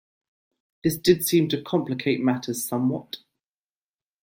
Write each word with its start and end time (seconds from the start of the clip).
This 0.83 0.97
did 0.97 1.27
seem 1.27 1.47
to 1.49 1.61
complicate 1.61 2.21
matters 2.23 2.65
somewhat. 2.67 3.17